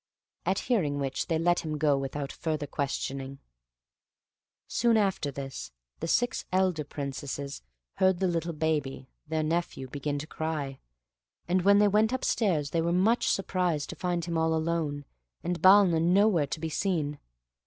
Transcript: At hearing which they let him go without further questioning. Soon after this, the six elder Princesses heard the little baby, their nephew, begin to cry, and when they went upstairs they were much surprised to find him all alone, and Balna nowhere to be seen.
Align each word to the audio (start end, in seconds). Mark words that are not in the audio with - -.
At 0.47 0.57
hearing 0.65 0.97
which 0.97 1.27
they 1.27 1.37
let 1.37 1.59
him 1.59 1.77
go 1.77 1.95
without 1.95 2.31
further 2.31 2.65
questioning. 2.65 3.37
Soon 4.67 4.97
after 4.97 5.29
this, 5.29 5.71
the 5.99 6.07
six 6.07 6.43
elder 6.51 6.83
Princesses 6.83 7.61
heard 7.97 8.17
the 8.17 8.27
little 8.27 8.53
baby, 8.53 9.11
their 9.27 9.43
nephew, 9.43 9.87
begin 9.87 10.17
to 10.17 10.25
cry, 10.25 10.79
and 11.47 11.61
when 11.61 11.77
they 11.77 11.87
went 11.87 12.11
upstairs 12.11 12.71
they 12.71 12.81
were 12.81 12.91
much 12.91 13.29
surprised 13.29 13.91
to 13.91 13.95
find 13.95 14.25
him 14.25 14.39
all 14.39 14.55
alone, 14.55 15.05
and 15.43 15.61
Balna 15.61 16.01
nowhere 16.01 16.47
to 16.47 16.59
be 16.59 16.69
seen. 16.69 17.19